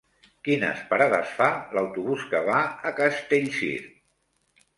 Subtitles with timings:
[0.47, 1.49] Quines parades fa
[1.79, 3.71] l'autobús que va a Castellcir?